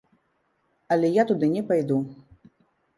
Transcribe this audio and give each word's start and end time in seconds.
Але 0.97 1.07
я 1.21 1.27
туды 1.35 1.53
не 1.55 1.63
пайду. 1.71 2.03